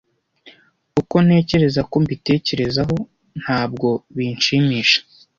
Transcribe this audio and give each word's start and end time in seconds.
Uko 1.01 1.15
ntekereza 1.25 1.81
ko 1.89 1.95
mbitekerezaho, 2.03 2.95
ntabwo 3.41 3.87
binshimisha. 4.15 4.99